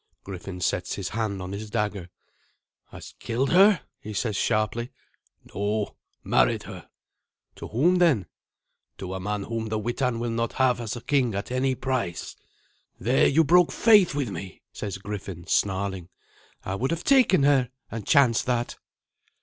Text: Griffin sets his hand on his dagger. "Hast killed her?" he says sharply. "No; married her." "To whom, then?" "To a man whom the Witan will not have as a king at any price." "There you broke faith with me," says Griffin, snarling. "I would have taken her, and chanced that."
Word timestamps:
Griffin 0.23 0.59
sets 0.59 0.95
his 0.95 1.09
hand 1.09 1.43
on 1.43 1.51
his 1.51 1.69
dagger. 1.69 2.09
"Hast 2.89 3.19
killed 3.19 3.51
her?" 3.51 3.81
he 3.99 4.13
says 4.13 4.35
sharply. 4.35 4.91
"No; 5.53 5.95
married 6.23 6.63
her." 6.63 6.89
"To 7.57 7.67
whom, 7.67 7.97
then?" 7.97 8.25
"To 8.97 9.13
a 9.13 9.19
man 9.19 9.43
whom 9.43 9.67
the 9.67 9.77
Witan 9.77 10.19
will 10.19 10.31
not 10.31 10.53
have 10.53 10.81
as 10.81 10.95
a 10.95 11.01
king 11.01 11.35
at 11.35 11.51
any 11.51 11.75
price." 11.75 12.35
"There 12.99 13.27
you 13.27 13.43
broke 13.43 13.71
faith 13.71 14.15
with 14.15 14.31
me," 14.31 14.63
says 14.73 14.97
Griffin, 14.97 15.45
snarling. 15.45 16.09
"I 16.65 16.73
would 16.73 16.89
have 16.89 17.03
taken 17.03 17.43
her, 17.43 17.69
and 17.91 18.07
chanced 18.07 18.47
that." 18.47 18.79